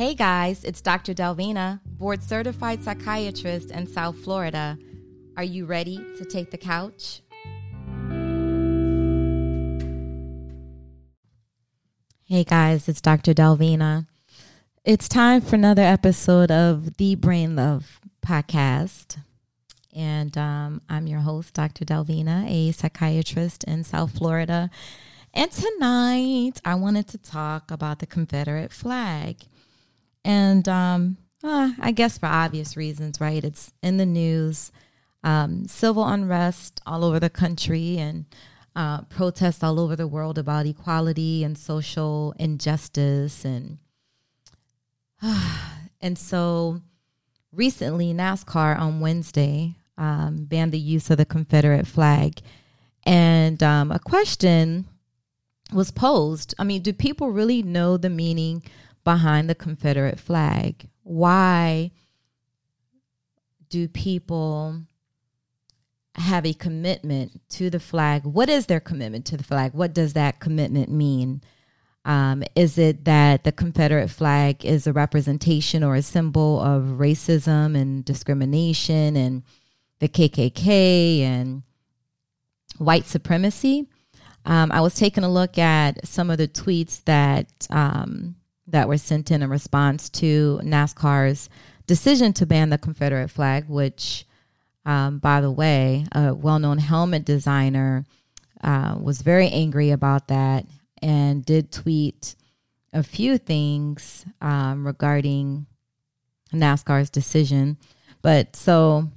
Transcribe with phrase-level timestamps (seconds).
[0.00, 1.12] Hey guys, it's Dr.
[1.12, 4.78] Delvina, board certified psychiatrist in South Florida.
[5.36, 7.20] Are you ready to take the couch?
[12.24, 13.34] Hey guys, it's Dr.
[13.34, 14.06] Delvina.
[14.86, 19.18] It's time for another episode of the Brain Love podcast.
[19.94, 21.84] And um, I'm your host, Dr.
[21.84, 24.70] Delvina, a psychiatrist in South Florida.
[25.34, 29.44] And tonight, I wanted to talk about the Confederate flag.
[30.24, 33.42] And um, uh, I guess for obvious reasons, right?
[33.42, 34.72] It's in the news,
[35.24, 38.26] um, civil unrest all over the country, and
[38.76, 43.78] uh, protests all over the world about equality and social injustice, and
[46.00, 46.80] and so
[47.52, 52.40] recently NASCAR on Wednesday um, banned the use of the Confederate flag,
[53.04, 54.86] and um, a question
[55.72, 56.54] was posed.
[56.58, 58.62] I mean, do people really know the meaning
[59.04, 60.88] behind the Confederate flag?
[61.02, 61.90] Why
[63.68, 64.82] do people
[66.16, 68.24] have a commitment to the flag?
[68.24, 69.72] What is their commitment to the flag?
[69.72, 71.42] What does that commitment mean?
[72.04, 77.76] Um, is it that the Confederate flag is a representation or a symbol of racism
[77.76, 79.42] and discrimination and
[79.98, 81.62] the KKK and
[82.78, 83.86] white supremacy?
[84.46, 88.36] Um, I was taking a look at some of the tweets that um,
[88.70, 91.48] that were sent in in response to NASCAR's
[91.86, 94.26] decision to ban the Confederate flag, which,
[94.86, 98.04] um, by the way, a well-known helmet designer
[98.62, 100.66] uh, was very angry about that
[101.02, 102.34] and did tweet
[102.92, 105.66] a few things um, regarding
[106.52, 107.76] NASCAR's decision.
[108.22, 109.08] But so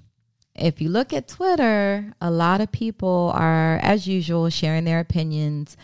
[0.55, 5.75] if you look at Twitter, a lot of people are, as usual, sharing their opinions.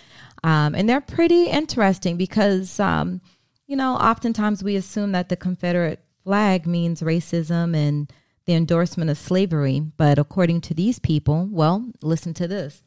[0.43, 3.21] Um, and they're pretty interesting because, um,
[3.69, 8.11] you know, oftentimes we assume that the Confederate flag means racism and
[8.45, 9.79] the endorsement of slavery.
[9.79, 12.81] But according to these people, well, listen to this.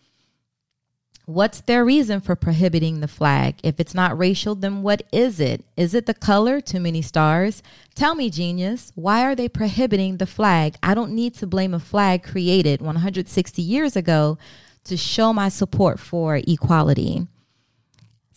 [1.24, 3.60] What's their reason for prohibiting the flag?
[3.62, 5.64] If it's not racial, then what is it?
[5.76, 6.60] Is it the color?
[6.60, 7.62] Too many stars?
[7.94, 10.74] Tell me, genius, why are they prohibiting the flag?
[10.82, 14.36] I don't need to blame a flag created 160 years ago
[14.82, 17.28] to show my support for equality.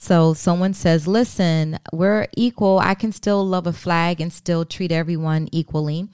[0.06, 2.78] So someone says, listen, we're equal.
[2.78, 6.10] I can still love a flag and still treat everyone equally.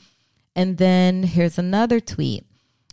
[0.55, 2.45] And then here's another tweet.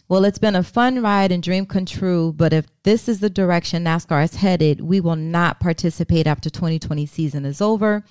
[0.09, 3.31] Well, it's been a fun ride and dream come true, but if this is the
[3.31, 8.03] direction NASCAR is headed, we will not participate after 2020 season is over.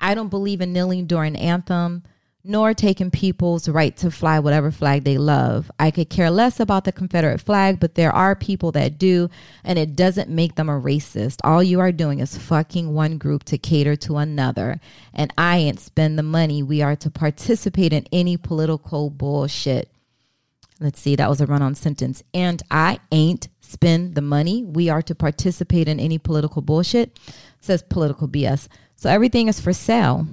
[0.00, 2.04] I don't believe in kneeling during anthem,
[2.42, 5.70] nor taking people's right to fly whatever flag they love.
[5.78, 9.28] I could care less about the Confederate flag, but there are people that do,
[9.62, 11.38] and it doesn't make them a racist.
[11.44, 14.80] All you are doing is fucking one group to cater to another,
[15.12, 19.90] and I ain't spend the money we are to participate in any political bullshit.
[20.80, 22.22] Let's see, that was a run on sentence.
[22.32, 24.64] And I ain't spend the money.
[24.64, 27.18] We are to participate in any political bullshit.
[27.28, 28.66] It says political BS.
[28.96, 30.26] So everything is for sale.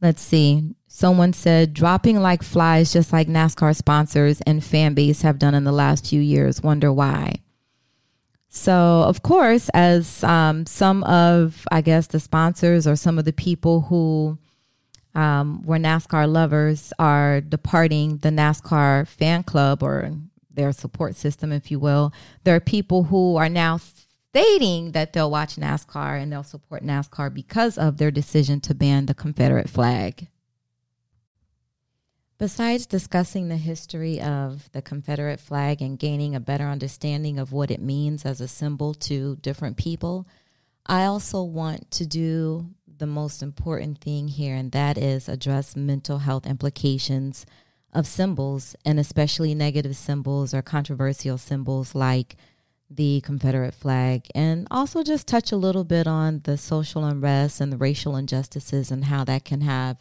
[0.00, 0.74] Let's see.
[0.88, 5.64] Someone said dropping like flies, just like NASCAR sponsors and fan base have done in
[5.64, 6.62] the last few years.
[6.62, 7.36] Wonder why.
[8.48, 13.32] So, of course, as um, some of, I guess, the sponsors or some of the
[13.32, 14.38] people who
[15.14, 20.12] um, where NASCAR lovers are departing the NASCAR fan club or
[20.50, 22.12] their support system, if you will.
[22.44, 23.78] There are people who are now
[24.36, 29.06] stating that they'll watch NASCAR and they'll support NASCAR because of their decision to ban
[29.06, 30.28] the Confederate flag.
[32.36, 37.70] Besides discussing the history of the Confederate flag and gaining a better understanding of what
[37.70, 40.28] it means as a symbol to different people,
[40.84, 42.68] I also want to do
[42.98, 47.46] the most important thing here, and that is address mental health implications
[47.94, 52.36] of symbols, and especially negative symbols or controversial symbols like
[52.88, 57.72] the Confederate flag, and also just touch a little bit on the social unrest and
[57.72, 59.98] the racial injustices and how that can have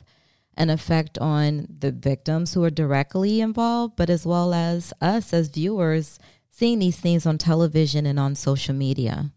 [0.57, 5.49] an effect on the victims who are directly involved, but as well as us as
[5.49, 9.31] viewers seeing these things on television and on social media.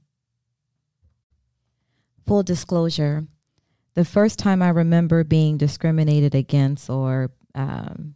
[2.26, 3.26] Full disclosure
[3.98, 8.14] the first time I remember being discriminated against or um,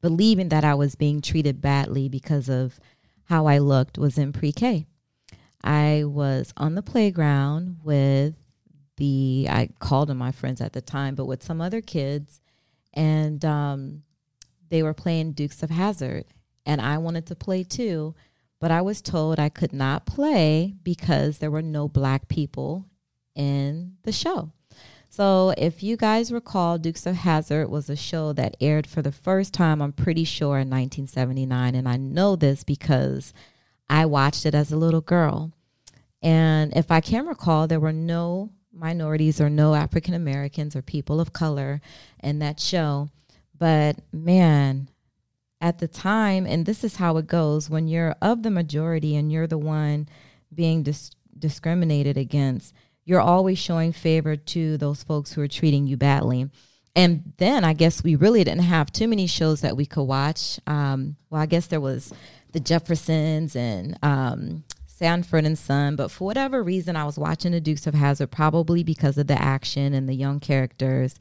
[0.00, 2.80] believing that I was being treated badly because of
[3.26, 4.86] how I looked was in pre K.
[5.62, 8.34] I was on the playground with
[8.96, 12.40] the, I called them my friends at the time, but with some other kids,
[12.94, 14.02] and um,
[14.68, 16.24] they were playing Dukes of Hazzard,
[16.64, 18.14] And I wanted to play too,
[18.60, 22.86] but I was told I could not play because there were no black people
[23.34, 24.52] in the show.
[25.16, 29.10] So, if you guys recall, Dukes of Hazzard was a show that aired for the
[29.10, 31.74] first time, I'm pretty sure, in 1979.
[31.74, 33.32] And I know this because
[33.88, 35.52] I watched it as a little girl.
[36.20, 41.18] And if I can recall, there were no minorities or no African Americans or people
[41.18, 41.80] of color
[42.22, 43.08] in that show.
[43.58, 44.90] But man,
[45.62, 49.32] at the time, and this is how it goes when you're of the majority and
[49.32, 50.10] you're the one
[50.54, 52.74] being dis- discriminated against,
[53.06, 56.50] you're always showing favor to those folks who are treating you badly.
[56.94, 60.58] And then I guess we really didn't have too many shows that we could watch.
[60.66, 62.12] Um, well, I guess there was
[62.52, 67.60] the Jeffersons and um, Sanford and Son, but for whatever reason, I was watching The
[67.60, 71.16] Dukes of Hazzard, probably because of the action and the young characters.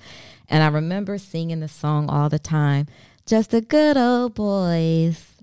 [0.48, 2.88] And I remember singing the song all the time
[3.26, 5.42] just a good old boys,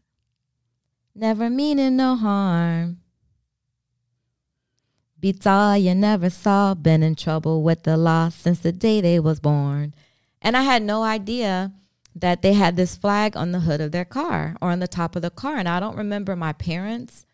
[1.14, 3.01] never meaning no harm.
[5.22, 9.20] Beats all you never saw, been in trouble with the law since the day they
[9.20, 9.94] was born.
[10.42, 11.70] And I had no idea
[12.16, 15.14] that they had this flag on the hood of their car or on the top
[15.14, 15.58] of the car.
[15.58, 17.24] And I don't remember my parents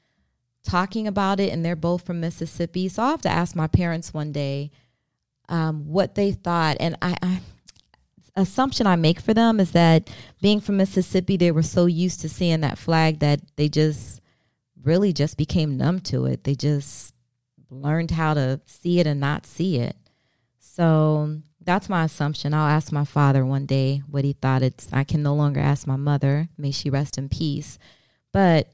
[0.62, 2.90] talking about it, and they're both from Mississippi.
[2.90, 4.70] So I'll have to ask my parents one day
[5.48, 6.76] um, what they thought.
[6.80, 7.40] And I, I
[8.36, 10.10] assumption I make for them is that
[10.42, 14.20] being from Mississippi, they were so used to seeing that flag that they just
[14.84, 16.44] really just became numb to it.
[16.44, 17.14] They just
[17.70, 19.96] learned how to see it and not see it.
[20.58, 22.54] So that's my assumption.
[22.54, 24.62] I'll ask my father one day what he thought.
[24.62, 26.48] It's I can no longer ask my mother.
[26.56, 27.78] May she rest in peace.
[28.32, 28.72] But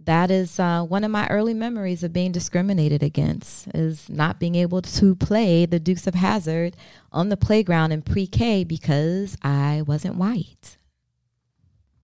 [0.00, 4.54] that is uh, one of my early memories of being discriminated against is not being
[4.54, 6.76] able to play the Dukes of Hazzard
[7.10, 10.76] on the playground in pre-K because I wasn't white.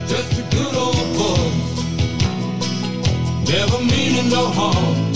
[0.02, 1.52] Just a good old boy,
[3.50, 5.15] never meaning no harm.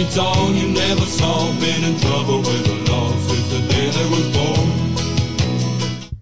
[0.00, 0.06] You
[0.72, 6.16] never saw, been in trouble with the law since the day they was born.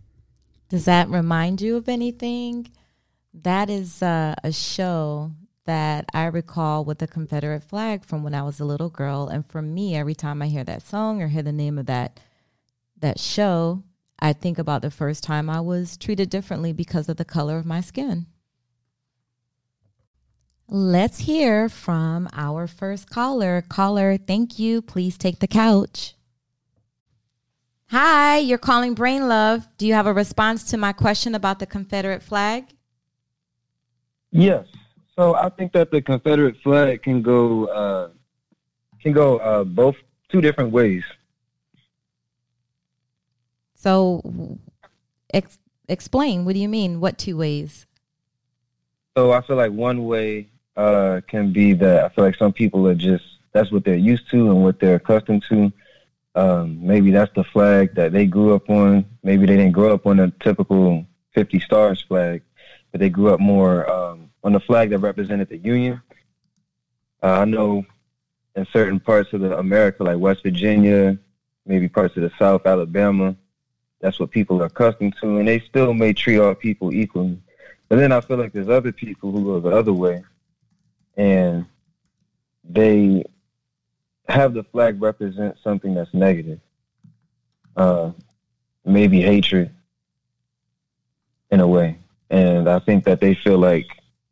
[0.69, 2.73] Does that remind you of anything?
[3.33, 5.31] That is uh, a show
[5.67, 9.29] that I recall with the Confederate flag from when I was a little girl.
[9.29, 12.19] And for me, every time I hear that song or hear the name of that
[12.99, 13.85] that show,
[14.19, 17.65] I think about the first time I was treated differently because of the color of
[17.65, 18.27] my skin.
[20.71, 23.63] Let's hear from our first caller.
[23.71, 24.83] Caller, thank you.
[24.83, 26.15] Please take the couch.
[27.87, 29.67] Hi, you're calling Brain Love.
[29.79, 32.67] Do you have a response to my question about the Confederate flag?
[34.31, 34.67] Yes.
[35.17, 38.11] So I think that the Confederate flag can go uh,
[39.01, 39.97] can go uh, both
[40.29, 41.03] two different ways.
[43.75, 44.59] So,
[45.33, 46.45] ex- explain.
[46.45, 47.01] What do you mean?
[47.01, 47.87] What two ways?
[49.17, 52.87] So I feel like one way uh, can be that I feel like some people
[52.87, 55.73] are just that's what they're used to and what they're accustomed to.
[56.35, 59.05] Um, maybe that's the flag that they grew up on.
[59.25, 61.05] Maybe they didn't grow up on a typical
[61.35, 62.43] 50 stars flag,
[62.93, 66.01] but they grew up more um, on the flag that represented the Union.
[67.23, 67.85] Uh, I know
[68.55, 71.19] in certain parts of the America, like West Virginia,
[71.67, 73.35] maybe parts of the South, Alabama,
[74.01, 77.41] that's what people are accustomed to, and they still may treat all people equally.
[77.89, 80.23] But then I feel like there's other people who go the other way,
[81.19, 81.67] and
[82.65, 83.25] they
[84.29, 86.61] have the flag represent something that's negative,
[87.77, 88.13] uh,
[88.85, 89.71] maybe hatred
[91.51, 91.99] in a way.
[92.31, 93.87] And I think that they feel like,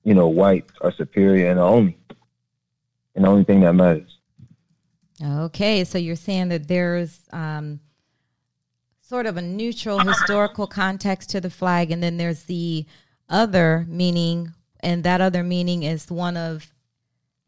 [0.05, 1.99] you know, whites are superior and the only,
[3.15, 4.19] and the only thing that matters.
[5.23, 7.81] Okay, so you're saying that there's um,
[9.01, 12.85] sort of a neutral historical context to the flag, and then there's the
[13.29, 16.71] other meaning, and that other meaning is one of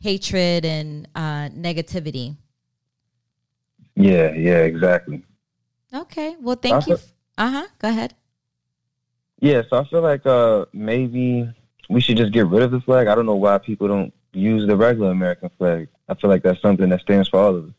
[0.01, 2.37] hatred and uh, negativity.
[3.95, 5.25] Yeah, yeah, exactly.
[5.93, 6.37] Okay.
[6.41, 6.99] Well, thank you.
[7.37, 7.67] Uh huh.
[7.79, 8.15] Go ahead.
[9.41, 11.49] Yeah, so I feel like uh, maybe
[11.89, 13.07] we should just get rid of the flag.
[13.07, 15.89] I don't know why people don't use the regular American flag.
[16.09, 17.75] I feel like that's something that stands for all of us.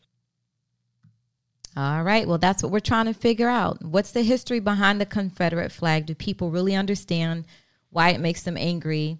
[1.76, 2.26] All right.
[2.26, 3.82] Well, that's what we're trying to figure out.
[3.84, 6.06] What's the history behind the Confederate flag?
[6.06, 7.44] Do people really understand
[7.90, 9.18] why it makes them angry?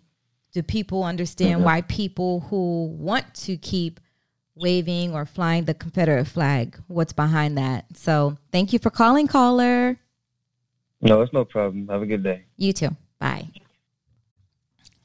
[0.53, 1.65] Do people understand mm-hmm.
[1.65, 4.01] why people who want to keep
[4.57, 7.87] waving or flying the Confederate flag, what's behind that?
[7.95, 9.99] So thank you for calling, caller.
[11.01, 11.89] No, it's no problem.
[11.89, 12.45] Have a good day.
[12.57, 12.91] You too.
[13.19, 13.49] Bye.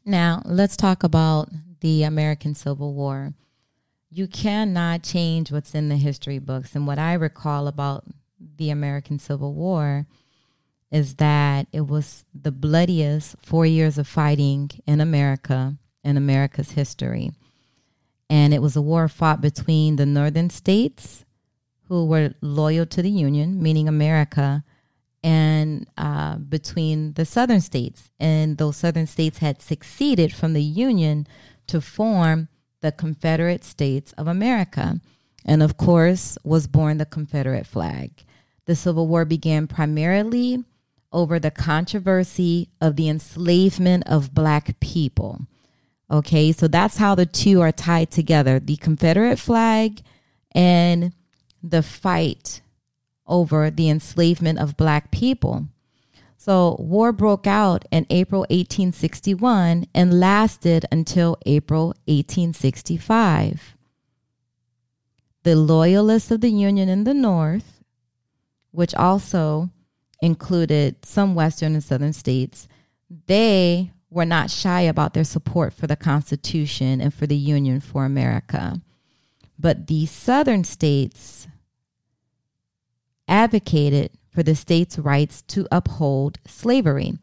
[0.04, 1.50] Now, let's talk about
[1.80, 3.34] the American Civil War.
[4.10, 6.76] You cannot change what's in the history books.
[6.76, 8.06] And what I recall about
[8.58, 10.06] the American Civil War
[10.92, 17.32] is that it was the bloodiest four years of fighting in America, in America's history.
[18.30, 21.26] And it was a war fought between the northern states
[21.88, 24.64] who were loyal to the Union, meaning America,
[25.24, 28.10] and uh, between the southern states.
[28.20, 31.28] And those southern states had succeeded from the Union
[31.68, 32.48] to form
[32.82, 35.00] the Confederate States of America.
[35.46, 38.24] And of course, was born the Confederate flag.
[38.66, 40.64] The Civil War began primarily
[41.16, 45.48] over the controversy of the enslavement of black people.
[46.12, 50.02] Okay, so that's how the two are tied together the Confederate flag
[50.52, 51.14] and
[51.64, 52.62] the fight
[53.26, 55.68] over the enslavement of black people.
[56.38, 63.76] So, war broke out in April 1861 and lasted until April 1865.
[65.42, 67.84] The Loyalists of the Union in the North,
[68.70, 69.72] which also
[70.26, 72.68] included some Western and Southern states,
[73.28, 78.06] they were not shy about their support for the Constitution and for the Union for
[78.06, 78.82] America.
[79.60, 81.48] But the Southern states
[83.28, 87.14] advocated for the states' rights to uphold slavery.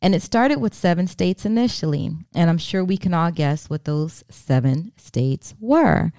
[0.00, 2.10] And it started with seven states initially.
[2.34, 6.12] And I'm sure we can all guess what those seven states were.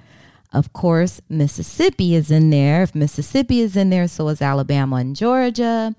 [0.52, 2.84] Of course, Mississippi is in there.
[2.84, 5.94] If Mississippi is in there, so is Alabama and Georgia.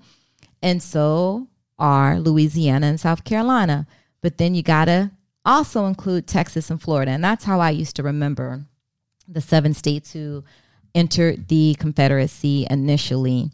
[0.61, 1.47] And so
[1.79, 3.87] are Louisiana and South Carolina.
[4.21, 5.11] But then you got to
[5.45, 7.11] also include Texas and Florida.
[7.11, 8.65] And that's how I used to remember
[9.27, 10.43] the seven states who
[10.95, 13.51] entered the Confederacy initially,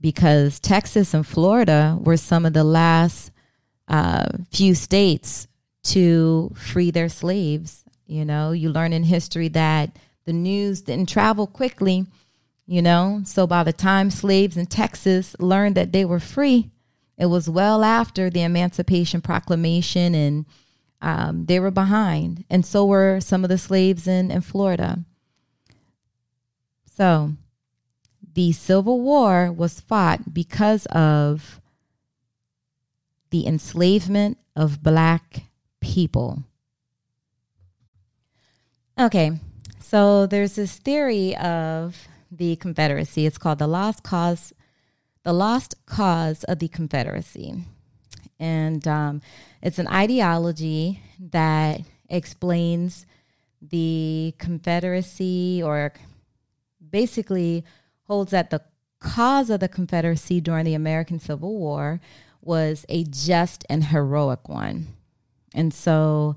[0.00, 3.30] because Texas and Florida were some of the last
[3.86, 5.46] uh, few states
[5.82, 7.84] to free their slaves.
[8.06, 12.06] You know, you learn in history that the news didn't travel quickly,
[12.70, 16.70] you know, so by the time slaves in Texas learned that they were free,
[17.18, 20.46] it was well after the Emancipation Proclamation and
[21.02, 22.44] um, they were behind.
[22.48, 25.00] And so were some of the slaves in, in Florida.
[26.96, 27.32] So
[28.34, 31.60] the Civil War was fought because of
[33.30, 35.42] the enslavement of black
[35.80, 36.44] people.
[38.96, 39.32] Okay,
[39.80, 43.26] so there's this theory of the Confederacy.
[43.26, 44.52] It's called the lost cause,
[45.22, 47.64] the lost cause of the Confederacy,
[48.38, 49.20] and um,
[49.62, 53.06] it's an ideology that explains
[53.62, 55.92] the Confederacy or
[56.90, 57.64] basically
[58.04, 58.62] holds that the
[58.98, 62.00] cause of the Confederacy during the American Civil War
[62.42, 64.86] was a just and heroic one.
[65.54, 66.36] And so,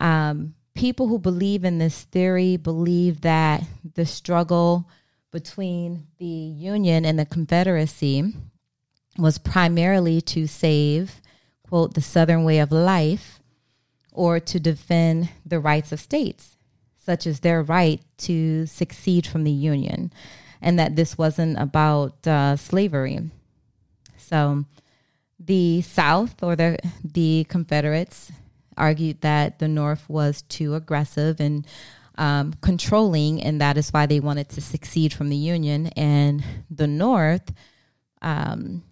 [0.00, 3.64] um, people who believe in this theory believe that
[3.94, 4.88] the struggle
[5.30, 8.34] between the Union and the Confederacy
[9.18, 11.20] was primarily to save,
[11.68, 13.40] quote, the Southern way of life
[14.12, 16.56] or to defend the rights of states
[17.08, 20.12] such as their right to succeed from the Union,
[20.60, 23.18] and that this wasn't about uh, slavery.
[24.18, 24.66] So
[25.40, 28.30] the South or the, the Confederates
[28.76, 31.66] argued that the North was too aggressive and
[32.18, 35.86] um, controlling, and that is why they wanted to succeed from the Union.
[35.96, 37.52] And the North,
[38.20, 38.82] um,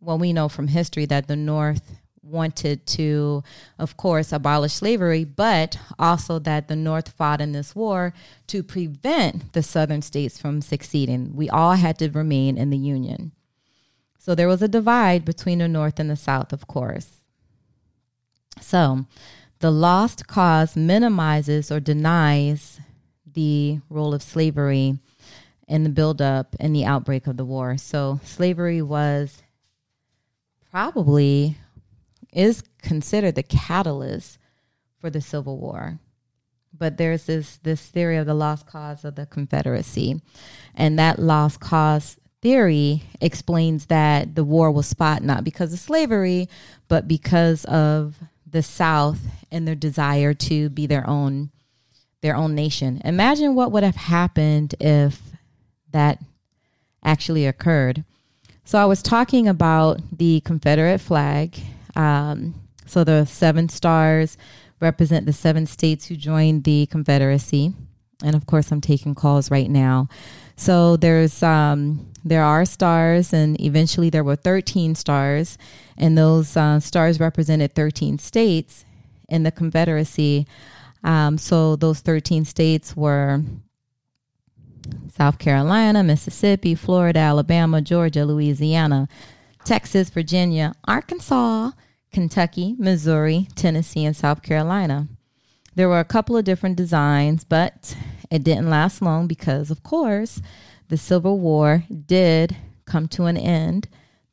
[0.00, 3.42] well, we know from history that the North wanted to,
[3.78, 8.14] of course, abolish slavery, but also that the North fought in this war
[8.46, 11.34] to prevent the Southern states from succeeding.
[11.34, 13.32] We all had to remain in the Union.
[14.18, 17.08] So there was a divide between the North and the South, of course.
[18.60, 19.06] So
[19.60, 22.80] the lost cause minimizes or denies
[23.26, 24.98] the role of slavery
[25.66, 27.76] in the buildup and the outbreak of the war.
[27.76, 29.42] So slavery was
[30.70, 31.56] probably
[32.32, 34.38] is considered the catalyst
[35.00, 35.98] for the Civil War.
[36.76, 40.20] But there's this this theory of the lost cause of the Confederacy,
[40.74, 46.48] and that lost cause theory explains that the war was fought not because of slavery,
[46.86, 48.16] but because of
[48.50, 51.50] the South and their desire to be their own
[52.20, 53.00] their own nation.
[53.04, 55.20] Imagine what would have happened if
[55.92, 56.18] that
[57.04, 58.04] actually occurred.
[58.64, 61.56] So I was talking about the Confederate flag
[61.98, 62.54] um,
[62.86, 64.38] so the seven stars
[64.80, 67.74] represent the seven states who joined the Confederacy.
[68.24, 70.08] And of course, I'm taking calls right now.
[70.56, 75.58] So there's um, there are stars, and eventually there were 13 stars,
[75.98, 78.84] and those uh, stars represented 13 states
[79.28, 80.46] in the Confederacy.
[81.04, 83.42] Um, so those 13 states were
[85.14, 89.08] South Carolina, Mississippi, Florida, Alabama, Georgia, Louisiana,
[89.64, 91.72] Texas, Virginia, Arkansas,
[92.12, 95.08] Kentucky, Missouri, Tennessee, and South Carolina.
[95.74, 97.94] There were a couple of different designs, but
[98.30, 100.40] it didn't last long because, of course,
[100.88, 103.88] the Civil War did come to an end.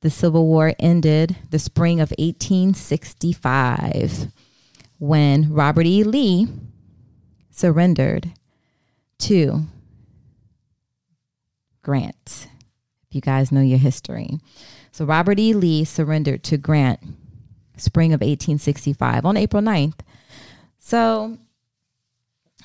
[0.05, 4.27] The Civil War ended the spring of 1865
[5.00, 6.03] when Robert E.
[6.03, 6.47] Lee
[7.50, 8.31] surrendered
[9.17, 9.63] to
[11.81, 12.50] Grant.
[13.09, 14.38] If you guys know your history.
[14.91, 15.55] So Robert E.
[15.55, 17.00] Lee surrendered to Grant
[17.75, 20.01] spring of 1865 on April 9th.
[20.77, 21.39] So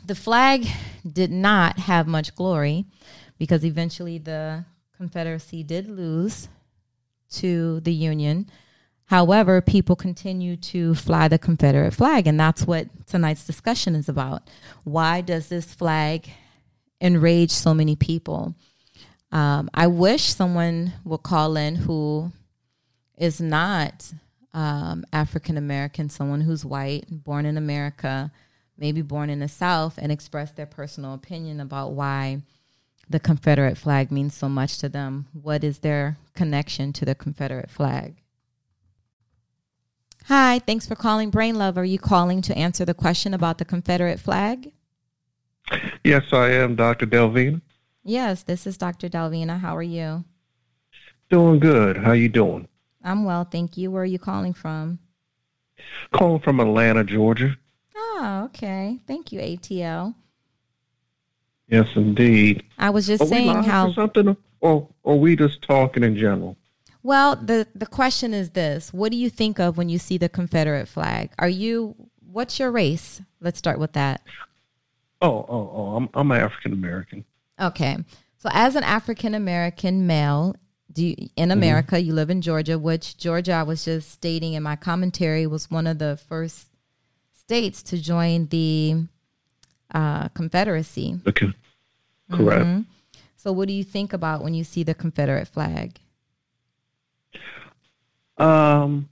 [0.04, 0.66] the flag
[1.10, 2.84] did not have much glory
[3.38, 6.50] because eventually the Confederacy did lose
[7.30, 8.50] to the Union.
[9.06, 14.48] However, people continue to fly the Confederate flag, and that's what tonight's discussion is about.
[14.84, 16.28] Why does this flag
[17.00, 18.54] enrage so many people?
[19.32, 22.30] Um, I wish someone would call in who
[23.16, 24.12] is not
[24.54, 28.30] um, African American, someone who's white, born in America,
[28.78, 32.42] maybe born in the South, and express their personal opinion about why
[33.10, 35.26] the Confederate flag means so much to them.
[35.32, 38.22] What is their connection to the Confederate flag?
[40.26, 41.76] Hi, thanks for calling Brain Love.
[41.76, 44.70] Are you calling to answer the question about the Confederate flag?
[46.04, 47.06] Yes, I am, Dr.
[47.06, 47.60] Delvina.
[48.04, 49.08] Yes, this is Dr.
[49.08, 49.58] Delvina.
[49.58, 50.24] How are you?
[51.30, 51.96] Doing good.
[51.96, 52.68] How are you doing?
[53.02, 53.90] I'm well, thank you.
[53.90, 55.00] Where are you calling from?
[56.12, 57.56] Calling from Atlanta, Georgia.
[57.96, 59.00] Oh, okay.
[59.06, 60.14] Thank you, ATL.
[61.70, 62.64] Yes, indeed.
[62.78, 66.56] I was just Are saying how for something, or or we just talking in general?
[67.02, 70.28] Well, the the question is this: What do you think of when you see the
[70.28, 71.30] Confederate flag?
[71.38, 73.22] Are you what's your race?
[73.40, 74.22] Let's start with that.
[75.22, 75.96] Oh, oh, oh!
[75.96, 77.24] I'm I'm African American.
[77.60, 77.96] Okay.
[78.38, 80.56] So as an African American male,
[80.92, 82.06] do you, in America, mm-hmm.
[82.06, 85.86] you live in Georgia, which Georgia I was just stating in my commentary was one
[85.86, 86.68] of the first
[87.34, 89.04] states to join the
[89.94, 91.20] uh, Confederacy.
[91.26, 91.52] Okay.
[92.30, 92.64] Correct.
[92.64, 92.80] Mm-hmm.
[93.36, 95.98] So what do you think about when you see the Confederate flag?
[98.38, 99.08] Um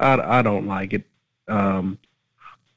[0.00, 1.04] I, I don't like it.
[1.48, 1.98] Um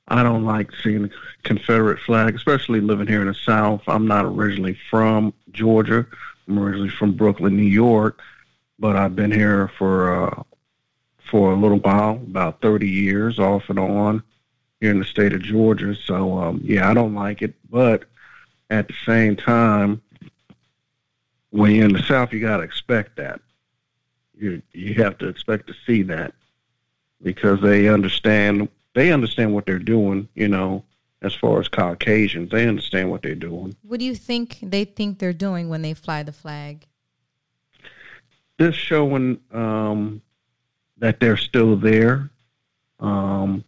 [0.08, 1.12] I don't like seeing the
[1.44, 3.82] Confederate flag, especially living here in the South.
[3.88, 6.06] I'm not originally from Georgia.
[6.48, 8.22] I'm originally from Brooklyn, New York,
[8.80, 10.44] but I've been here for uh,
[11.30, 14.24] for a little while, about 30 years, off and on,
[14.80, 15.94] here in the state of Georgia.
[15.94, 18.06] So um, yeah, I don't like it, but
[18.70, 20.02] at the same time,
[21.52, 23.40] when you're in the South, you got to expect that.
[24.38, 26.34] You you have to expect to see that
[27.24, 30.84] because they understand they understand what they're doing, you know,
[31.22, 32.52] as far as Caucasians.
[32.52, 33.76] They understand what they're doing.
[33.82, 36.86] What do you think they think they're doing when they fly the flag?
[38.60, 40.22] Just showing um,
[40.98, 42.30] that they're still there.
[43.00, 43.64] Um,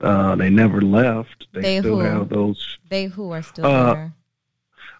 [0.00, 1.46] uh, they never left.
[1.52, 2.04] They, they still who?
[2.04, 2.78] have those.
[2.88, 4.14] They who are still uh, there.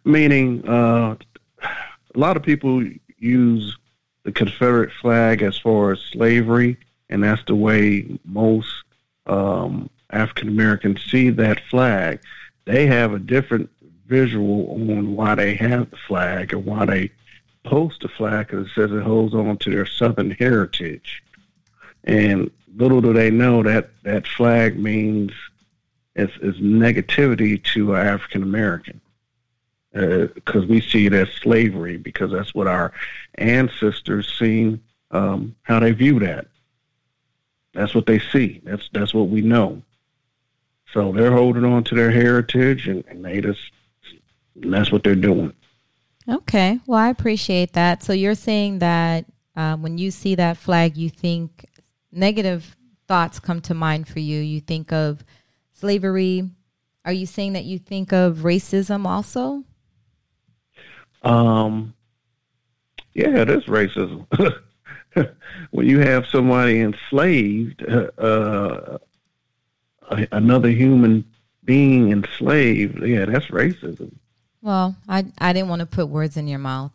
[0.05, 1.17] Meaning, uh,
[1.63, 2.87] a lot of people
[3.19, 3.77] use
[4.25, 8.85] the Confederate flag as far as slavery, and that's the way most
[9.27, 12.21] um, African Americans see that flag,
[12.65, 13.71] they have a different
[14.07, 17.11] visual on why they have the flag or why they
[17.65, 21.23] post the flag because it says it holds on to their Southern heritage.
[22.05, 25.33] And little do they know that that flag means
[26.15, 29.01] it's, it's negativity to an African American
[29.95, 32.93] because uh, we see it as slavery because that's what our
[33.37, 36.47] ancestors seen um, how they view that.
[37.75, 38.61] That's what they see.
[38.65, 39.83] That's that's what we know.
[40.93, 43.61] So they're holding on to their heritage, and, and they just
[44.61, 45.53] and that's what they're doing.
[46.29, 48.03] Okay, well, I appreciate that.
[48.03, 49.27] So you're saying that
[49.57, 51.69] um, when you see that flag, you think
[52.11, 52.77] negative
[53.07, 54.41] thoughts come to mind for you.
[54.41, 55.25] You think of
[55.73, 56.51] slavery.
[57.05, 59.65] Are you saying that you think of racism also?
[61.25, 61.95] Um,
[63.15, 64.27] yeah, that's racism.
[65.71, 68.99] when you have somebody enslaved, uh, uh,
[70.33, 71.25] another human
[71.65, 74.13] being enslaved, yeah, that's racism.
[74.61, 76.93] Well, I I didn't want to put words in your mouth,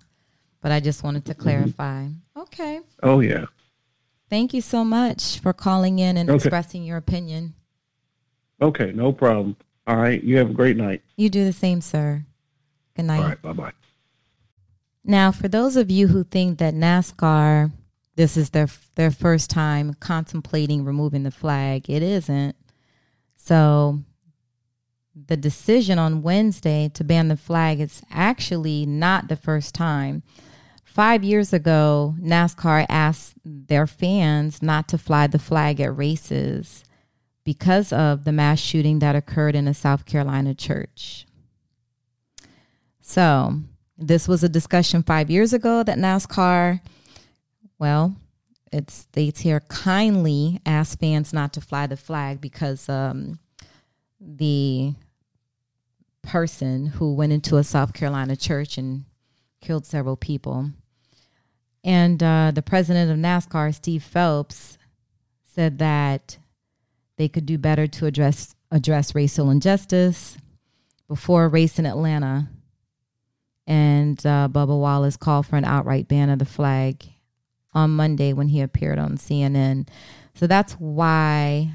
[0.61, 1.41] but I just wanted to mm-hmm.
[1.41, 2.05] clarify.
[2.05, 2.41] Mm-hmm.
[2.41, 2.81] Okay.
[3.03, 3.45] Oh yeah.
[4.29, 6.35] Thank you so much for calling in and okay.
[6.35, 7.55] expressing your opinion.
[8.61, 9.55] Okay, no problem.
[9.87, 11.01] All right, you have a great night.
[11.15, 12.23] You do the same, sir.
[12.95, 13.21] Good night.
[13.21, 13.71] All right, bye bye.
[15.03, 17.71] Now, for those of you who think that NASCAR,
[18.15, 22.55] this is their their first time contemplating removing the flag, it isn't.
[23.37, 24.03] So
[25.15, 30.23] the decision on Wednesday to ban the flag is actually not the first time.
[30.83, 36.83] Five years ago, NASCAR asked their fans not to fly the flag at races
[37.43, 41.25] because of the mass shooting that occurred in a South Carolina church.
[43.01, 43.61] So,
[43.99, 46.79] this was a discussion five years ago that NASCAR,
[47.77, 48.15] well,
[48.71, 53.39] it states here kindly asked fans not to fly the flag because um,
[54.19, 54.93] the
[56.21, 59.05] person who went into a South Carolina church and
[59.61, 60.69] killed several people.
[61.83, 64.77] And uh, the president of NASCAR, Steve Phelps,
[65.45, 66.37] said that
[67.17, 70.37] they could do better to address address racial injustice
[71.07, 72.47] before a race in Atlanta.
[73.69, 77.05] And uh, Bubba Wallace called for an outright ban of the flag
[77.71, 79.87] on Monday when he appeared on CNN.
[80.33, 81.71] So that's why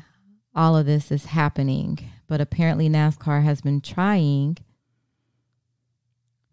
[0.56, 2.00] all of this is happening.
[2.26, 4.58] But apparently, NASCAR has been trying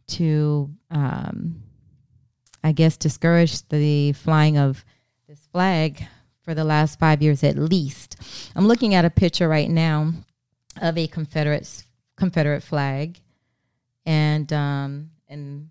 [0.10, 1.63] to, um,
[2.63, 4.86] I guess, discourage the flying of
[5.27, 6.06] this flag
[6.43, 8.17] for the last five years at least.
[8.56, 10.13] I'm looking at a picture right now
[10.80, 11.84] of a Confederate
[12.15, 13.19] Confederate flag,
[14.06, 15.70] and um, and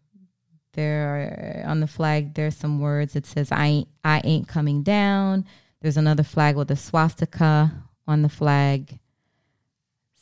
[0.72, 3.14] there on the flag there's some words.
[3.14, 5.44] It says "I ain't, I ain't coming down."
[5.80, 7.72] There's another flag with a swastika
[8.06, 8.98] on the flag.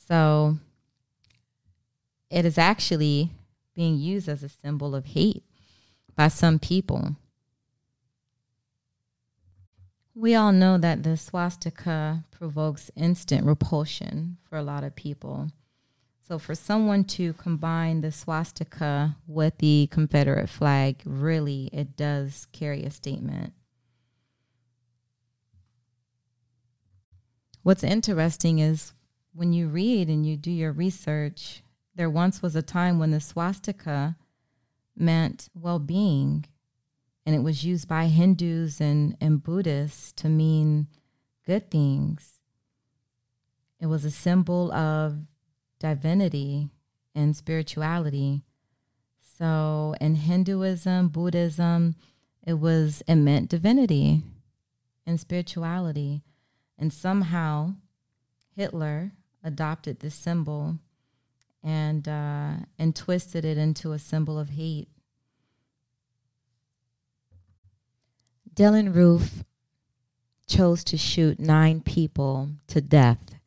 [0.08, 0.58] So
[2.30, 3.30] it is actually
[3.74, 5.42] being used as a symbol of hate
[6.16, 7.16] by some people.
[10.14, 15.52] We all know that the swastika provokes instant repulsion for a lot of people.
[16.28, 22.84] So, for someone to combine the swastika with the Confederate flag, really, it does carry
[22.84, 23.54] a statement.
[27.62, 28.92] What's interesting is
[29.32, 31.62] when you read and you do your research,
[31.94, 34.14] there once was a time when the swastika
[34.94, 36.44] meant well being
[37.24, 40.88] and it was used by Hindus and, and Buddhists to mean
[41.46, 42.40] good things.
[43.80, 45.18] It was a symbol of
[45.78, 46.70] divinity
[47.14, 48.42] and spirituality.
[49.38, 51.94] So in Hinduism, Buddhism,
[52.46, 54.22] it was it meant divinity
[55.06, 56.22] and spirituality.
[56.78, 57.74] And somehow
[58.54, 59.12] Hitler
[59.42, 60.78] adopted this symbol
[61.62, 64.88] and uh, and twisted it into a symbol of hate.
[68.54, 69.44] Dylann Roof
[70.48, 73.37] chose to shoot nine people to death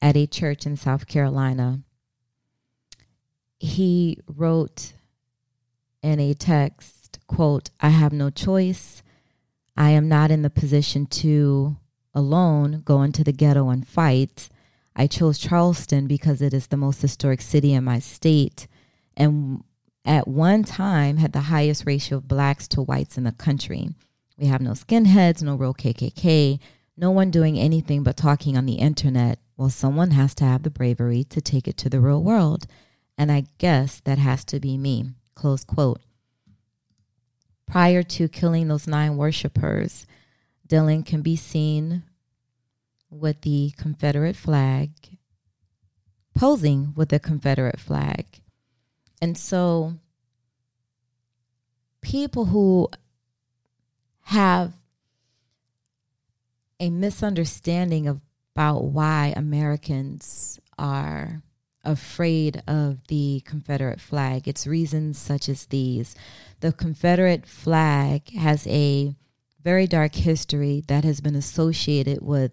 [0.00, 1.80] at a church in South Carolina.
[3.58, 4.92] He wrote
[6.02, 9.02] in a text, quote, I have no choice.
[9.76, 11.76] I am not in the position to
[12.14, 14.48] alone go into the ghetto and fight.
[14.94, 18.68] I chose Charleston because it is the most historic city in my state
[19.16, 19.64] and
[20.04, 23.90] at one time had the highest ratio of blacks to whites in the country.
[24.38, 26.58] We have no skinheads, no real KKK,
[26.96, 29.38] no one doing anything but talking on the internet.
[29.56, 32.66] Well, someone has to have the bravery to take it to the real world.
[33.16, 35.10] And I guess that has to be me.
[35.34, 36.00] Close quote.
[37.66, 40.06] Prior to killing those nine worshippers,
[40.68, 42.02] Dylann can be seen
[43.10, 44.90] with the Confederate flag,
[46.34, 48.26] posing with the Confederate flag.
[49.22, 49.94] And so
[52.02, 52.88] people who
[54.22, 54.72] have
[56.80, 58.20] a misunderstanding of,
[58.54, 61.42] about why Americans are
[61.84, 64.46] afraid of the Confederate flag.
[64.46, 66.14] It's reasons such as these.
[66.60, 69.14] The Confederate flag has a
[69.62, 72.52] very dark history that has been associated with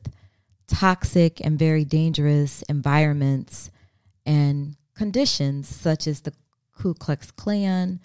[0.67, 3.69] toxic and very dangerous environments
[4.25, 6.33] and conditions, such as the
[6.75, 7.99] Ku Klux Klan,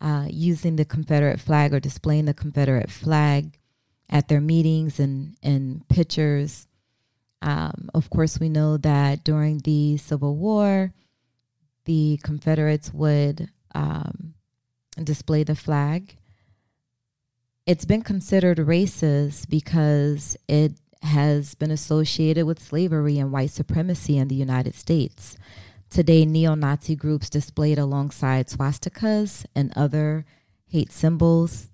[0.00, 3.58] uh, using the Confederate flag or displaying the Confederate flag
[4.08, 6.68] at their meetings and, and pictures.
[7.42, 10.92] Um, of course, we know that during the Civil War,
[11.84, 14.34] the Confederates would um,
[15.02, 16.16] display the flag.
[17.66, 24.28] It's been considered racist because it has been associated with slavery and white supremacy in
[24.28, 25.36] the United States.
[25.90, 30.24] Today, neo Nazi groups displayed alongside swastikas and other
[30.68, 31.71] hate symbols.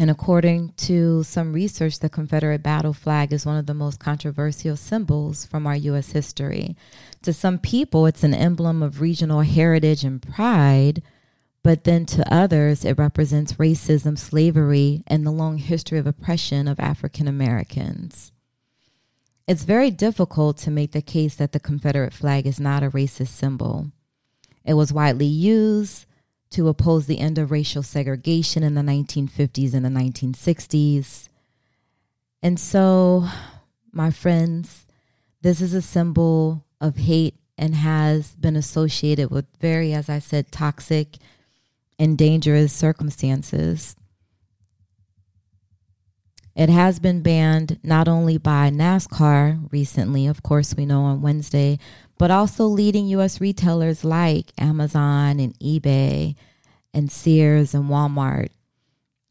[0.00, 4.76] And according to some research, the Confederate battle flag is one of the most controversial
[4.76, 6.12] symbols from our U.S.
[6.12, 6.76] history.
[7.22, 11.02] To some people, it's an emblem of regional heritage and pride,
[11.64, 16.78] but then to others, it represents racism, slavery, and the long history of oppression of
[16.78, 18.30] African Americans.
[19.48, 23.28] It's very difficult to make the case that the Confederate flag is not a racist
[23.28, 23.90] symbol.
[24.64, 26.06] It was widely used
[26.50, 31.28] to oppose the end of racial segregation in the 1950s and the 1960s.
[32.42, 33.28] And so,
[33.92, 34.86] my friends,
[35.42, 40.52] this is a symbol of hate and has been associated with very, as I said,
[40.52, 41.16] toxic
[41.98, 43.96] and dangerous circumstances.
[46.54, 51.78] It has been banned not only by NASCAR recently, of course, we know on Wednesday,
[52.18, 53.40] but also leading U.S.
[53.40, 56.34] retailers like Amazon and eBay
[56.92, 58.48] and Sears and Walmart.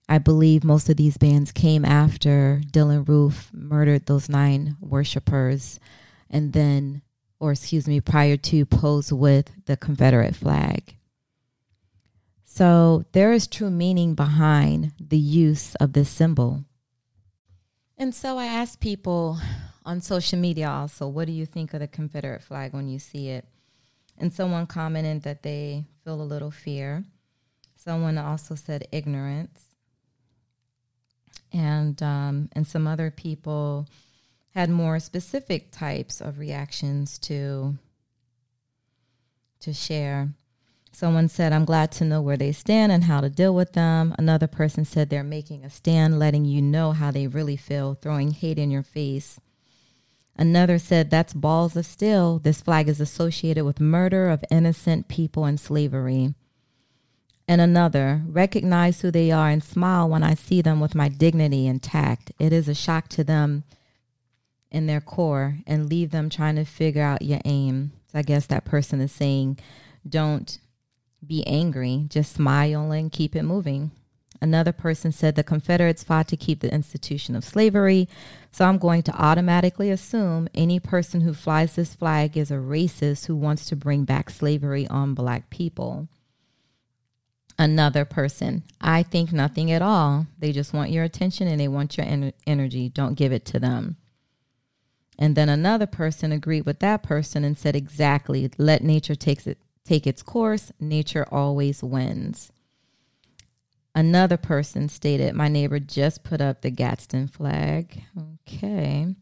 [0.10, 5.82] I believe most of these bans came after Dylann Roof murdered those nine worshippers
[6.30, 7.02] and then,
[7.39, 10.95] or excuse me, prior to pose with the Confederate flag.
[12.45, 16.63] So there is true meaning behind the use of this symbol.
[17.97, 19.39] And so I asked people
[19.88, 23.30] on social media also, what do you think of the Confederate flag when you see
[23.30, 23.45] it?
[24.17, 27.06] And someone commented that they feel a little fear.
[27.78, 29.63] Someone also said ignorance.
[31.54, 33.88] And um, and some other people
[34.54, 37.78] had more specific types of reactions to
[39.62, 40.30] to share.
[40.91, 44.15] Someone said, I'm glad to know where they stand and how to deal with them.
[44.17, 48.32] Another person said they're making a stand, letting you know how they really feel, throwing
[48.32, 49.39] hate in your face.
[50.38, 52.39] Another said, That's balls of steel.
[52.39, 56.36] This flag is associated with murder of innocent people and slavery.
[57.47, 61.65] And another, recognize who they are and smile when I see them with my dignity
[61.65, 62.32] intact.
[62.39, 63.63] It is a shock to them
[64.69, 67.93] in their core and leave them trying to figure out your aim.
[68.12, 69.60] So I guess that person is saying,
[70.08, 70.60] don't
[71.26, 73.91] be angry, just smile and keep it moving.
[74.41, 78.08] Another person said the Confederates fought to keep the institution of slavery,
[78.52, 83.26] so I'm going to automatically assume any person who flies this flag is a racist
[83.26, 86.08] who wants to bring back slavery on black people.
[87.60, 90.28] Another person, I think nothing at all.
[90.38, 92.89] They just want your attention and they want your en- energy.
[92.89, 93.97] Don't give it to them.
[95.17, 99.58] And then another person agreed with that person and said, exactly, let nature take it,
[99.84, 102.52] take its course, nature always wins.
[103.97, 108.03] Another person stated, My neighbor just put up the Gadsden flag.
[108.47, 109.15] Okay.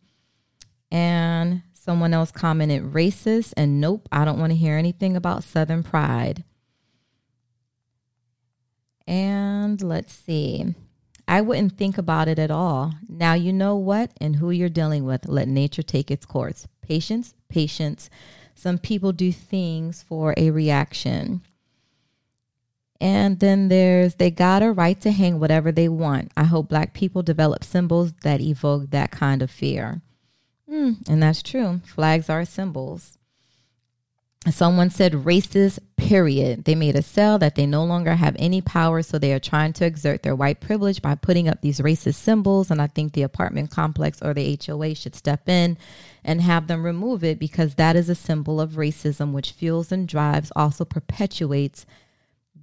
[0.92, 5.82] And someone else commented, racist, and nope, I don't want to hear anything about Southern
[5.82, 6.44] pride.
[9.08, 10.76] And let's see.
[11.26, 12.96] I wouldn't think about it at all.
[13.08, 15.26] Now you know what and who you're dealing with.
[15.26, 16.68] Let nature take its course.
[16.82, 18.10] Patience, patience.
[18.56, 21.44] Some people do things for a reaction.
[23.02, 26.32] And then there's they got a right to hang whatever they want.
[26.38, 30.02] I hope black people develop symbols that evoke that kind of fear.
[30.70, 31.82] Mm, and that's true.
[31.86, 33.18] Flags are symbols.
[34.52, 36.66] Someone said racist, period.
[36.66, 39.74] They made a sell that they no longer have any power, so they are trying
[39.74, 42.70] to exert their white privilege by putting up these racist symbols.
[42.70, 45.80] And I think the apartment complex or the HOA should step in
[46.24, 50.08] and have them remove it because that is a symbol of racism, which fuels and
[50.08, 51.88] drives, also perpetuates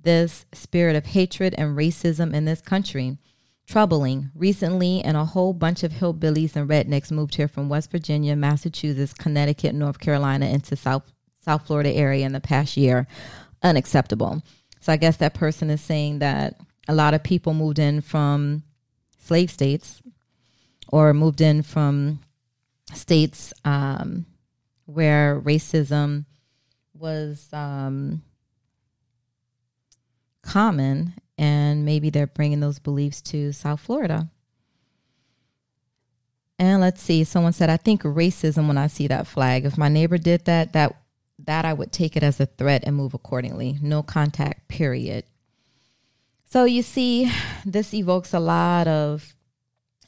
[0.03, 3.19] this spirit of hatred and racism in this country.
[3.67, 4.31] Troubling.
[4.35, 9.15] Recently, and a whole bunch of hillbillies and rednecks moved here from West Virginia, Massachusetts,
[9.15, 11.05] Connecticut, North Carolina into South
[11.41, 13.07] South Florida area in the past year.
[13.62, 14.43] Unacceptable.
[14.81, 16.57] So I guess that person is saying that
[16.88, 18.65] a lot of people moved in from
[19.19, 20.03] slave states
[20.88, 22.21] or moved in from
[22.93, 24.27] states um,
[24.87, 26.27] where racism
[26.95, 28.23] was um,
[30.43, 34.29] common, and maybe they're bringing those beliefs to South Florida.
[36.59, 39.65] And let's see, someone said, I think racism when I see that flag.
[39.65, 40.97] If my neighbor did that, that
[41.45, 43.77] that I would take it as a threat and move accordingly.
[43.83, 45.25] No contact, period.
[46.47, 47.33] So you see,
[47.65, 49.35] this evokes a lot of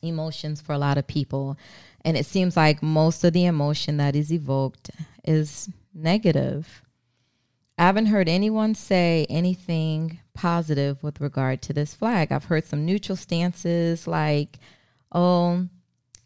[0.03, 1.57] emotions for a lot of people.
[2.05, 4.90] And it seems like most of the emotion that is evoked
[5.25, 6.83] is negative.
[7.79, 12.33] I haven't heard anyone say anything positive with regard to this flag.
[12.33, 14.59] I've heard some neutral stances like,
[15.12, 15.66] oh,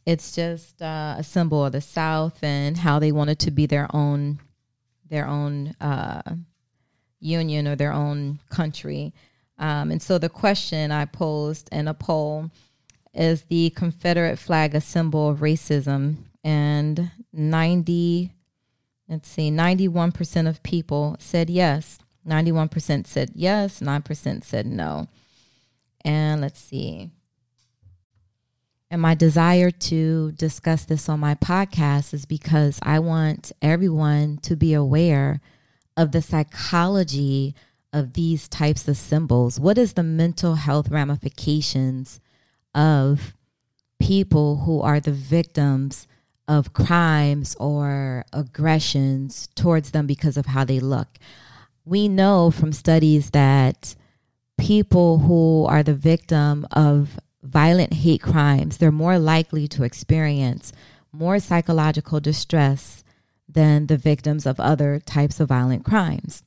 [0.07, 3.95] it's just uh, a symbol of the South and how they wanted to be their
[3.95, 4.41] own
[5.11, 6.23] their own uh,
[7.21, 9.13] union or their own country.
[9.59, 12.51] Um, and so the question I posed in a poll
[13.15, 16.17] is the Confederate flag a symbol of racism?
[16.45, 18.33] And 90,
[19.09, 21.99] let's see, 91% of people said yes.
[22.29, 25.09] 91% said yes, 9% said no.
[26.05, 27.11] And let's see.
[28.91, 34.57] And my desire to discuss this on my podcast is because I want everyone to
[34.57, 35.41] be aware
[35.97, 37.55] of the psychology
[37.93, 39.59] of these types of symbols.
[39.61, 42.21] What is the mental health ramifications
[42.75, 43.35] of
[43.99, 46.07] people who are the victims
[46.47, 51.19] of crimes or aggressions towards them because of how they look.
[51.89, 53.95] We know from studies that
[54.59, 60.71] people who are the victim of violent hate crimes, they're more likely to experience
[61.13, 63.03] more psychological distress
[63.49, 66.43] than the victims of other types of violent crimes.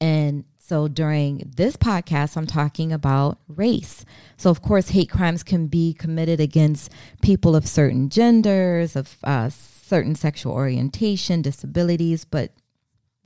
[0.00, 4.06] And so during this podcast, I'm talking about race.
[4.38, 9.50] So, of course, hate crimes can be committed against people of certain genders, of uh,
[9.50, 12.52] certain sexual orientation, disabilities, but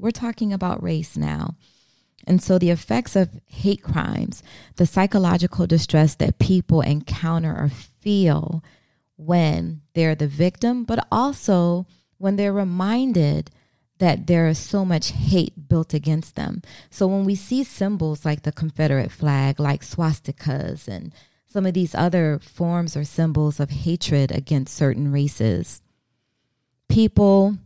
[0.02, 1.54] we're talking about race now.
[2.26, 4.42] And so, the effects of hate crimes,
[4.76, 8.62] the psychological distress that people encounter or feel
[9.16, 11.86] when they're the victim, but also
[12.18, 13.50] when they're reminded
[13.98, 16.62] that there is so much hate built against them.
[16.90, 21.12] So when we see symbols like the Confederate flag, like swastikas, and
[21.46, 25.80] some of these other forms or symbols of hatred against certain races,
[26.88, 27.58] people,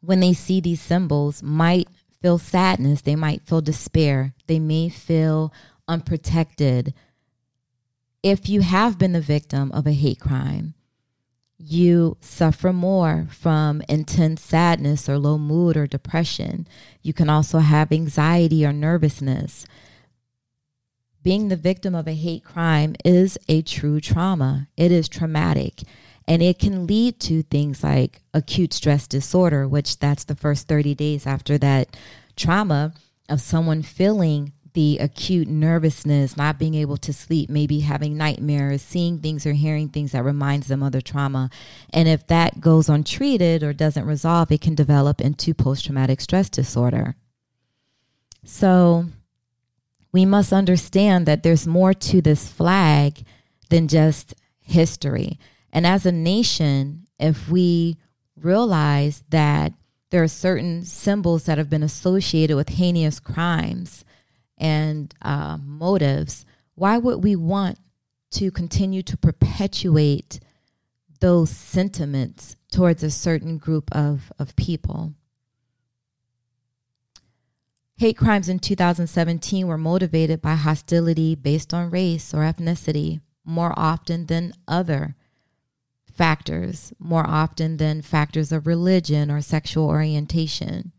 [0.00, 1.88] when they see these symbols, might
[2.22, 5.52] feel sadness, they might feel despair, they may feel
[5.86, 6.94] unprotected.
[8.22, 10.74] If you have been the victim of a hate crime,
[11.56, 16.68] you suffer more from intense sadness or low mood or depression.
[17.02, 19.66] You can also have anxiety or nervousness.
[21.22, 24.68] Being the victim of a hate crime is a true trauma.
[24.76, 25.82] It is traumatic
[26.28, 30.94] and it can lead to things like acute stress disorder, which that's the first 30
[30.94, 31.96] days after that
[32.36, 32.92] trauma
[33.30, 39.18] of someone feeling the acute nervousness, not being able to sleep, maybe having nightmares, seeing
[39.18, 41.48] things or hearing things that reminds them of the trauma.
[41.94, 46.50] And if that goes untreated or doesn't resolve, it can develop into post traumatic stress
[46.50, 47.16] disorder.
[48.44, 49.06] So
[50.12, 53.24] we must understand that there's more to this flag
[53.70, 55.38] than just history.
[55.72, 57.96] And as a nation, if we
[58.40, 59.72] realize that
[60.10, 64.04] there are certain symbols that have been associated with heinous crimes,
[64.58, 67.78] and uh, motives, why would we want
[68.32, 70.40] to continue to perpetuate
[71.20, 75.14] those sentiments towards a certain group of, of people?
[77.96, 84.26] Hate crimes in 2017 were motivated by hostility based on race or ethnicity more often
[84.26, 85.16] than other
[86.18, 90.90] factors, more often than factors of religion or sexual orientation.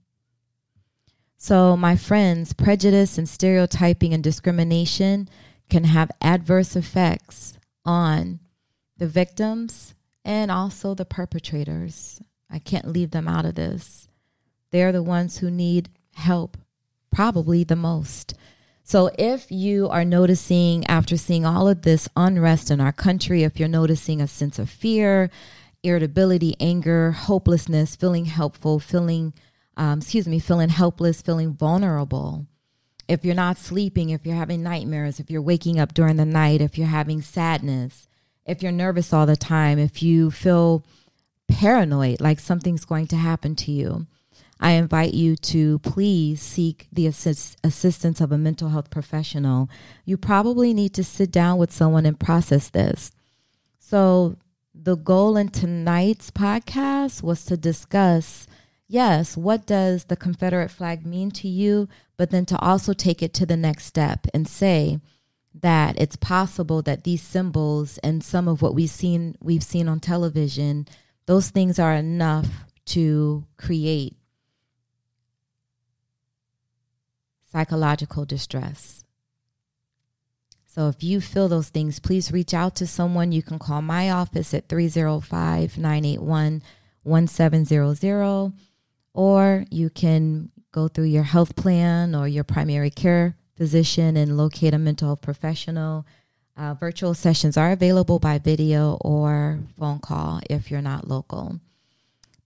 [1.37, 5.29] So, my friends, prejudice and stereotyping and discrimination
[5.69, 8.39] can have adverse effects on
[8.97, 12.21] the victims and also the perpetrators.
[12.49, 14.07] I can't leave them out of this.
[14.71, 16.57] They're the ones who need help
[17.11, 18.33] probably the most.
[18.89, 23.59] So, if you are noticing after seeing all of this unrest in our country, if
[23.59, 25.29] you're noticing a sense of fear,
[25.83, 29.33] irritability, anger, hopelessness, feeling helpful, feeling
[29.77, 32.47] um, excuse me, feeling helpless, feeling vulnerable.
[33.07, 36.59] If you're not sleeping, if you're having nightmares, if you're waking up during the night,
[36.59, 38.07] if you're having sadness,
[38.47, 40.83] if you're nervous all the time, if you feel
[41.47, 44.07] paranoid, like something's going to happen to you,
[44.59, 49.69] I invite you to please seek the assist- assistance of a mental health professional.
[50.05, 53.11] You probably need to sit down with someone and process this.
[53.79, 54.35] So,
[54.73, 58.47] the goal in tonight's podcast was to discuss
[58.87, 61.87] yes, what does the Confederate flag mean to you?
[62.17, 64.99] But then to also take it to the next step and say
[65.53, 69.99] that it's possible that these symbols and some of what we've seen we've seen on
[69.99, 70.87] television,
[71.27, 72.47] those things are enough
[72.85, 74.18] to create
[77.51, 79.03] psychological distress.
[80.65, 83.31] So if you feel those things, please reach out to someone.
[83.31, 86.61] You can call my office at 305 981
[87.03, 88.53] 1700
[89.13, 94.73] or you can go through your health plan or your primary care physician and locate
[94.73, 96.05] a mental health professional.
[96.55, 101.59] Uh, virtual sessions are available by video or phone call if you're not local.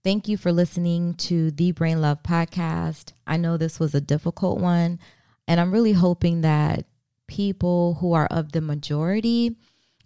[0.04, 3.14] Thank you for listening to the Brain Love podcast.
[3.26, 4.98] I know this was a difficult one,
[5.48, 6.84] and I'm really hoping that
[7.26, 9.56] people who are of the majority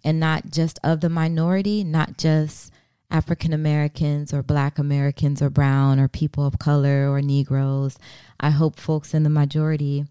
[0.01, 2.71] and not just of the minority, not just
[3.11, 7.97] African Americans or Black Americans or Brown or people of color or Negroes.
[8.39, 10.05] I hope folks in the majority,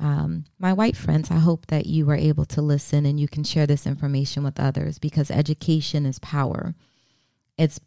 [0.00, 3.44] um, my white friends, I hope that you are able to listen and you can
[3.44, 6.74] share this information with others because education is power.
[7.56, 7.78] It's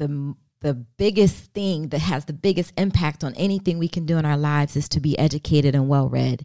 [0.00, 4.26] the the biggest thing that has the biggest impact on anything we can do in
[4.26, 6.44] our lives is to be educated and well read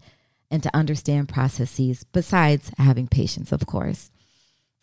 [0.52, 4.12] and to understand processes besides having patience of course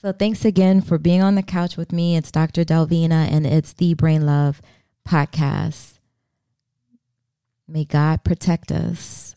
[0.02, 2.16] So thanks again for being on the couch with me.
[2.16, 2.64] It's Dr.
[2.64, 4.60] Delvina and it's the Brain Love
[5.06, 6.00] podcast.
[7.68, 9.36] May God protect us.